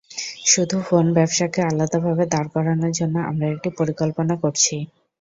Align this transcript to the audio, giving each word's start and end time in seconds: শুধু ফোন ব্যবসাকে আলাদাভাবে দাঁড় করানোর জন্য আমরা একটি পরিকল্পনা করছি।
শুধু 0.45 0.77
ফোন 0.87 1.05
ব্যবসাকে 1.17 1.59
আলাদাভাবে 1.69 2.23
দাঁড় 2.33 2.49
করানোর 2.53 2.93
জন্য 2.99 3.15
আমরা 3.29 3.45
একটি 3.49 3.69
পরিকল্পনা 3.79 4.33
করছি। 4.43 4.75